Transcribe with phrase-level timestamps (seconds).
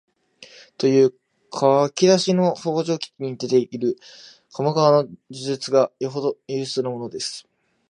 [0.79, 1.13] という
[1.53, 3.97] 書き出しの「方丈記」に出ている
[4.51, 7.47] 鴨川の叙述がよほど有数なものです